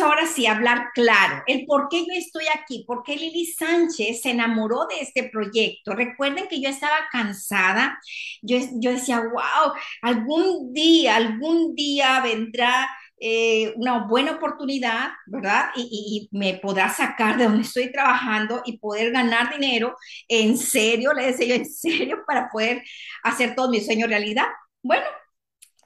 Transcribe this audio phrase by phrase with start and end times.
[0.00, 4.30] ahora sí hablar claro, el por qué yo estoy aquí, por qué Lili Sánchez se
[4.30, 5.94] enamoró de este proyecto.
[5.94, 7.98] Recuerden que yo estaba cansada,
[8.42, 12.88] yo, yo decía, wow, algún día, algún día vendrá
[13.20, 15.70] eh, una buena oportunidad, ¿verdad?
[15.76, 19.94] Y, y, me podrá sacar de donde estoy trabajando y poder ganar dinero
[20.28, 22.82] en serio, le decía yo, en serio, para poder
[23.22, 24.46] hacer todo mi sueño realidad.
[24.82, 25.04] Bueno,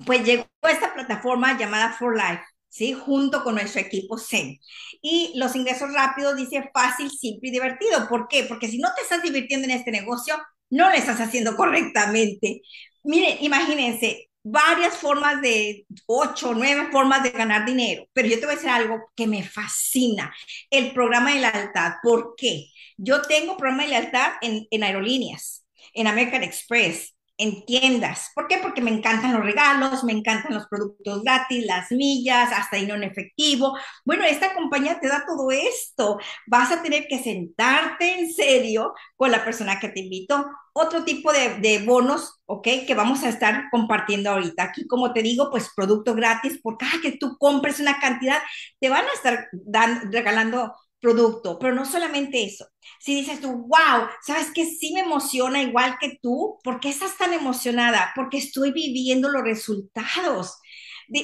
[0.06, 2.53] pues llegó esta plataforma llamada For Life.
[2.74, 2.92] ¿Sí?
[2.92, 4.58] Junto con nuestro equipo Zen.
[5.00, 8.08] Y los ingresos rápidos dice fácil, simple y divertido.
[8.08, 8.44] ¿Por qué?
[8.44, 10.34] Porque si no te estás divirtiendo en este negocio,
[10.70, 12.62] no lo estás haciendo correctamente.
[13.04, 18.54] Miren, imagínense, varias formas de, ocho, nueve formas de ganar dinero, pero yo te voy
[18.54, 20.34] a decir algo que me fascina,
[20.68, 21.92] el programa de lealtad.
[22.02, 22.66] ¿Por qué?
[22.96, 28.30] Yo tengo programa de lealtad en, en aerolíneas, en American Express, en tiendas.
[28.34, 28.58] ¿Por qué?
[28.58, 33.04] Porque me encantan los regalos, me encantan los productos gratis, las millas, hasta dinero en
[33.04, 33.76] efectivo.
[34.04, 36.18] Bueno, esta compañía te da todo esto.
[36.46, 40.46] Vas a tener que sentarte en serio con la persona que te invitó.
[40.72, 42.68] Otro tipo de, de bonos, ¿ok?
[42.86, 44.64] Que vamos a estar compartiendo ahorita.
[44.64, 46.60] Aquí, como te digo, pues producto gratis.
[46.62, 48.38] Por cada que tú compres una cantidad,
[48.80, 52.66] te van a estar dando, regalando producto, pero no solamente eso.
[52.98, 56.58] Si dices tú, wow, ¿sabes que Sí me emociona igual que tú.
[56.64, 58.12] ¿Por qué estás tan emocionada?
[58.16, 60.58] Porque estoy viviendo los resultados.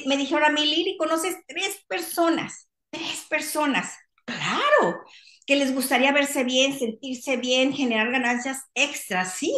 [0.05, 3.95] me dijeron a mí, Lili, conoces tres personas, tres personas.
[4.25, 5.01] Claro,
[5.51, 9.51] que les gustaría verse bien, sentirse bien, generar ganancias extras, sí.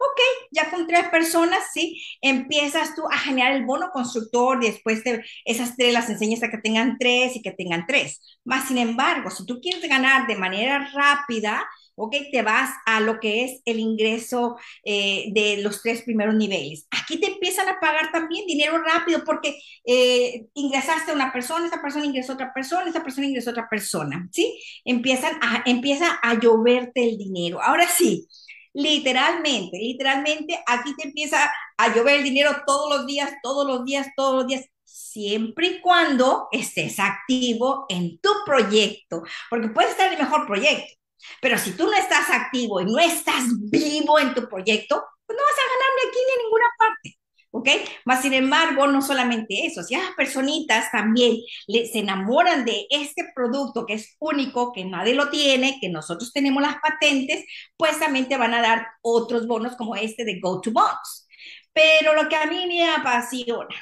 [0.00, 5.22] Ok, ya con tres personas, sí, empiezas tú a generar el bono constructor, después de
[5.44, 8.22] esas tres las enseñas a que tengan tres y que tengan tres.
[8.42, 11.62] Más sin embargo, si tú quieres ganar de manera rápida,
[11.96, 12.14] ¿ok?
[12.32, 16.86] Te vas a lo que es el ingreso eh, de los tres primeros niveles.
[16.90, 21.82] Aquí te empiezan a pagar también dinero rápido porque eh, ingresaste a una persona, esa
[21.82, 24.60] persona ingresó a otra persona, esa persona ingresó a otra persona, ¿sí?
[24.84, 27.62] Empiezan a, empieza a lloverte el dinero.
[27.62, 28.26] Ahora sí,
[28.72, 34.08] literalmente, literalmente aquí te empieza a llover el dinero todos los días, todos los días,
[34.16, 40.18] todos los días siempre y cuando estés activo en tu proyecto, porque puede estar el
[40.18, 40.94] mejor proyecto,
[41.40, 45.42] pero si tú no estás activo y no estás vivo en tu proyecto, pues no
[45.42, 47.24] vas a ganar ni aquí ni en ninguna parte.
[47.54, 47.68] ¿ok?
[48.04, 51.36] Más sin embargo, no solamente eso, si las personitas también
[51.68, 56.60] se enamoran de este producto que es único, que nadie lo tiene, que nosotros tenemos
[56.62, 57.44] las patentes,
[57.76, 61.28] pues también te van a dar otros bonos como este de Go to Box.
[61.72, 63.74] Pero lo que a mí me apasiona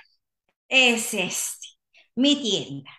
[0.69, 1.69] es este,
[2.15, 2.91] mi tienda.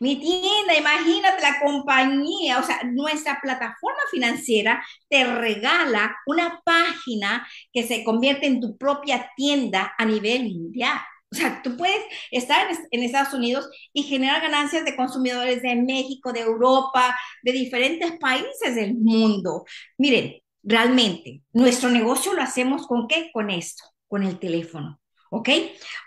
[0.00, 7.86] Mi tienda, imagínate la compañía, o sea, nuestra plataforma financiera te regala una página que
[7.86, 10.98] se convierte en tu propia tienda a nivel mundial.
[11.32, 16.32] O sea, tú puedes estar en, Estados Unidos y generar ganancias de consumidores de México,
[16.32, 19.64] de Europa, de diferentes países del mundo.
[19.98, 23.30] Miren, realmente, nuestro negocio lo hacemos con qué?
[23.32, 25.00] Con esto, con el teléfono.
[25.30, 25.48] ¿Ok?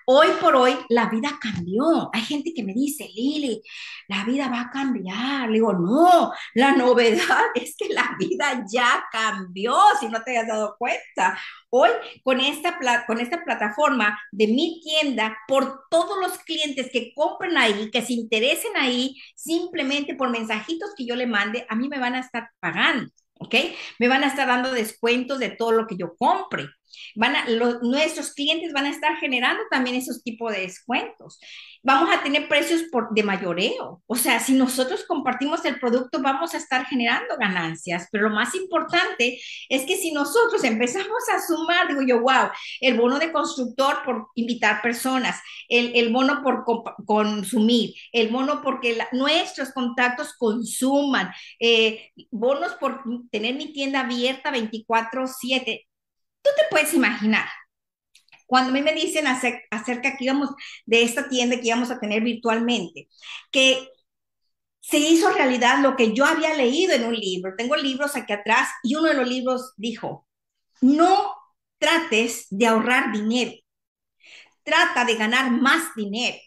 [0.05, 2.09] Hoy por hoy la vida cambió.
[2.13, 3.61] Hay gente que me dice, Lili,
[4.07, 5.47] la vida va a cambiar.
[5.49, 10.47] Le digo, no, la novedad es que la vida ya cambió, si no te has
[10.47, 11.37] dado cuenta.
[11.69, 11.89] Hoy
[12.23, 17.91] con esta, con esta plataforma de mi tienda, por todos los clientes que compren ahí,
[17.91, 22.15] que se interesen ahí, simplemente por mensajitos que yo le mande, a mí me van
[22.15, 23.11] a estar pagando.
[23.39, 23.55] ¿ok?
[23.99, 26.67] Me van a estar dando descuentos de todo lo que yo compre.
[27.15, 27.45] Van a,
[27.81, 31.39] nuestros clientes van a estar generando también esos tipos de descuentos.
[31.81, 34.01] Vamos a tener precios por, de mayoreo.
[34.05, 38.07] O sea, si nosotros compartimos el producto, vamos a estar generando ganancias.
[38.11, 39.39] Pero lo más importante
[39.69, 42.49] es que si nosotros empezamos a sumar, digo yo, wow,
[42.81, 46.65] el bono de constructor por invitar personas, el, el bono por
[47.05, 55.88] consumir, el bono porque nuestros contactos consuman, eh, bonos por tener mi tienda abierta 24/7
[56.41, 57.47] Tú te puedes imaginar,
[58.45, 60.49] cuando a mí me dicen acerca que íbamos
[60.85, 63.07] de esta tienda que íbamos a tener virtualmente,
[63.51, 63.89] que
[64.79, 67.53] se hizo realidad lo que yo había leído en un libro.
[67.55, 70.27] Tengo libros aquí atrás y uno de los libros dijo,
[70.81, 71.35] no
[71.77, 73.51] trates de ahorrar dinero,
[74.63, 76.37] trata de ganar más dinero.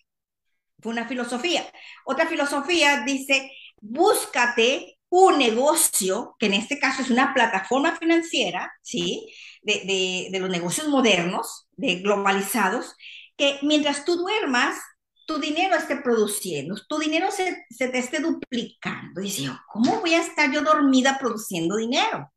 [0.81, 1.65] Fue una filosofía.
[2.05, 9.31] Otra filosofía dice, búscate un negocio, que en este caso es una plataforma financiera, ¿sí?
[9.61, 12.97] de, los negocios modernos, de globalizados,
[13.37, 14.79] que mientras tú duermas,
[15.26, 19.20] tu dinero esté produciendo, tu dinero se, te esté duplicando.
[19.20, 22.32] Dice, ¿cómo voy a estar yo dormida produciendo dinero?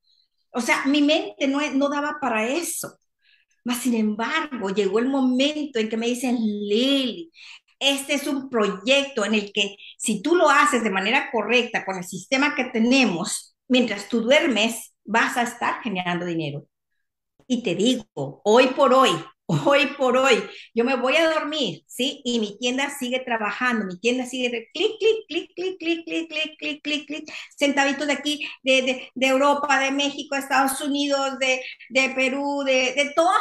[0.52, 3.00] O sea, mi mente no, no daba para eso.
[3.64, 7.32] Mas, sin embargo, llegó el momento en que me dicen, Lili,
[7.80, 11.98] Este es un proyecto en el que si tú lo haces de manera correcta con
[11.98, 16.66] el sistema que tenemos, mientras tú duermes, vas a estar generando dinero.
[17.48, 18.06] Y te digo,
[18.44, 19.12] hoy por hoy,
[19.48, 20.44] hoy por hoy,
[20.74, 22.22] yo me voy a dormir, ¿sí?
[22.26, 26.30] Y mi tienda sigue trabajando, mi tienda sigue de clic, clic, clic, clic, clic, clic,
[26.30, 31.38] clic, clic, clic, clic, centavitos de aquí, de, de, de Europa, de México, Estados Unidos,
[31.40, 33.38] de, de Perú, de, de todas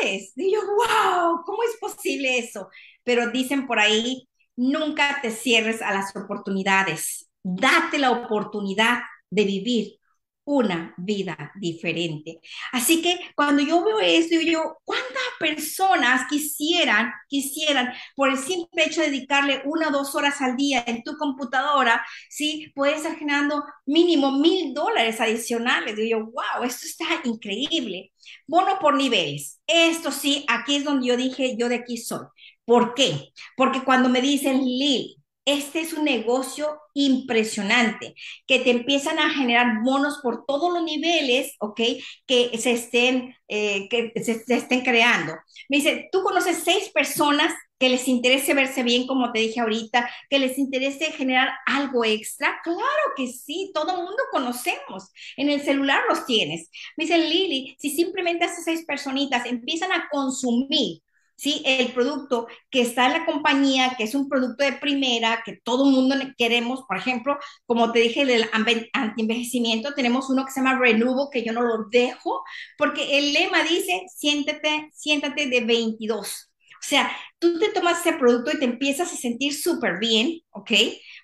[0.00, 0.32] partes.
[0.36, 2.68] Y yo, wow, ¿cómo es posible eso?
[3.04, 9.00] Pero dicen por ahí, nunca te cierres a las oportunidades, date la oportunidad
[9.30, 9.98] de vivir
[10.44, 12.40] una vida diferente.
[12.72, 19.00] Así que cuando yo veo esto, yo, ¿cuántas personas quisieran, quisieran, por el simple hecho
[19.00, 23.62] de dedicarle una o dos horas al día en tu computadora, sí, puedes estar generando
[23.86, 25.98] mínimo mil dólares adicionales?
[25.98, 28.12] Y yo, wow, esto está increíble.
[28.46, 29.60] Bono por niveles.
[29.66, 32.26] Esto sí, aquí es donde yo dije, yo de aquí soy.
[32.64, 33.32] ¿Por qué?
[33.56, 38.14] Porque cuando me dicen, Lil, este es un negocio impresionante,
[38.46, 41.80] que te empiezan a generar bonos por todos los niveles, ¿ok?
[42.26, 45.34] Que se estén, eh, que se, estén creando.
[45.68, 50.08] Me dice, tú conoces seis personas que les interese verse bien, como te dije ahorita,
[50.30, 52.60] que les interese generar algo extra.
[52.62, 52.80] Claro
[53.16, 55.10] que sí, todo el mundo conocemos.
[55.36, 56.70] En el celular los tienes.
[56.96, 61.02] Me dice, Lili, si simplemente esas seis personitas empiezan a consumir
[61.42, 61.60] ¿sí?
[61.66, 65.86] El producto que está en la compañía, que es un producto de primera, que todo
[65.88, 67.36] el mundo queremos, por ejemplo,
[67.66, 71.86] como te dije, del anti-envejecimiento, tenemos uno que se llama Renuvo, que yo no lo
[71.90, 72.44] dejo,
[72.78, 76.51] porque el lema dice, siéntate, siéntate de 22.
[76.82, 80.72] O sea, tú te tomas ese producto y te empiezas a sentir súper bien, ¿ok?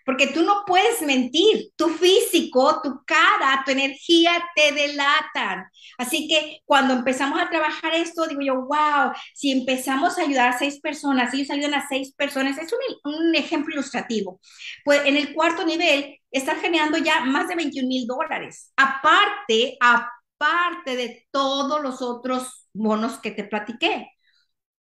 [0.09, 5.67] porque tú no puedes mentir, tu físico, tu cara, tu energía te delatan.
[5.99, 10.59] Así que cuando empezamos a trabajar esto, digo yo, wow, si empezamos a ayudar a
[10.59, 12.73] seis personas, ellos ayudan a seis personas, es
[13.05, 14.41] un, ejemplo ilustrativo.
[14.83, 20.97] Pues en el cuarto nivel están generando ya más de 21 mil dólares, aparte, aparte
[20.97, 24.09] de todos los otros bonos que te platiqué.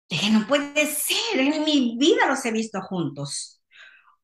[0.10, 3.60] Dije, no puede ser, en mi vida los he visto juntos.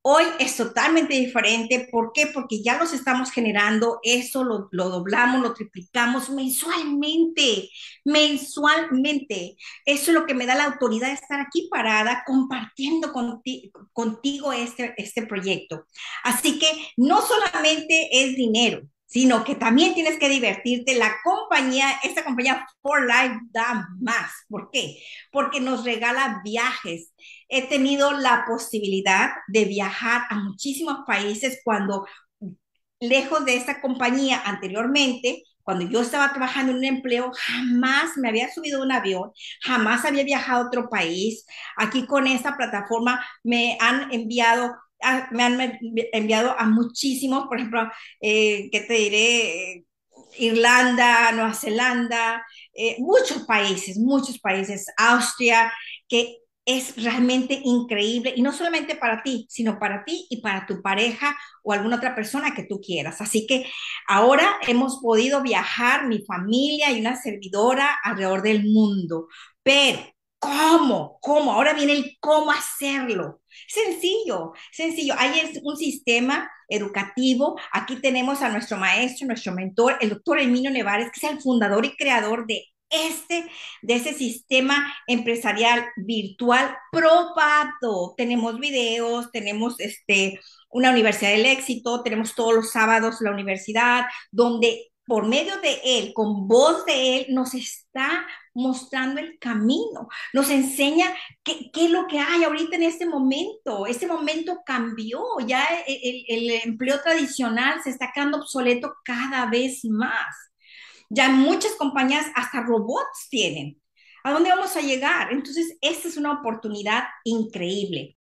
[0.08, 1.88] Hoy es totalmente diferente.
[1.92, 2.28] ¿Por qué?
[2.28, 7.70] Porque ya los estamos generando, eso lo, doblamos, lo triplicamos mensualmente,
[8.04, 9.58] mensualmente.
[9.84, 13.12] Eso es lo que me da la autoridad de estar aquí parada compartiendo
[13.94, 15.88] contigo este, este proyecto.
[16.24, 16.68] Así que
[16.98, 20.96] no solamente es dinero, sino que también tienes que divertirte.
[20.96, 24.32] La compañía, esta compañía For Life da más.
[24.50, 24.98] ¿Por qué?
[25.32, 27.14] Porque nos regala viajes.
[27.48, 32.06] He tenido la posibilidad de viajar a muchísimos países cuando,
[33.00, 38.54] lejos de esta compañía anteriormente, cuando yo estaba trabajando en un empleo, jamás me había
[38.54, 39.32] subido un avión,
[39.64, 41.44] jamás había viajado a otro país.
[41.76, 44.76] Aquí con esta plataforma me han enviado
[45.32, 45.80] me han
[46.14, 47.90] enviado a muchísimos, por ejemplo,
[48.22, 49.86] eh, ¿qué te diré?
[50.38, 55.72] Irlanda, Nueva Zelanda, eh, muchos países, muchos países, Austria,
[56.08, 60.82] que es realmente increíble y no solamente para ti, sino para ti y para tu
[60.82, 63.22] pareja o alguna otra persona que tú quieras.
[63.22, 63.66] Así que
[64.08, 69.28] ahora hemos podido viajar, mi familia y una servidora alrededor del mundo,
[69.62, 70.00] pero
[70.46, 71.18] ¿cómo?
[71.22, 71.54] ¿Cómo?
[71.54, 73.42] Ahora viene el cómo hacerlo.
[73.68, 75.16] Sencillo, sencillo.
[75.18, 75.32] Hay
[75.64, 77.60] un sistema educativo.
[77.72, 81.86] Aquí tenemos a nuestro maestro, nuestro mentor, el doctor Emilio Nevares, que es el fundador
[81.86, 83.50] y creador de este,
[83.82, 88.14] de ese sistema empresarial virtual probado.
[88.16, 94.92] Tenemos videos, tenemos este, una universidad del éxito, tenemos todos los sábados la universidad, donde
[95.06, 101.14] por medio de él, con voz de él, nos está mostrando el camino, nos enseña
[101.44, 103.86] qué, es lo que hay ahorita en este momento.
[103.86, 110.36] Este momento cambió, ya el, el, empleo tradicional se está quedando obsoleto cada vez más.
[111.10, 113.80] Ya muchas compañías hasta robots tienen.
[114.24, 115.32] ¿A dónde vamos a llegar?
[115.32, 118.18] Entonces, esta es una oportunidad increíble.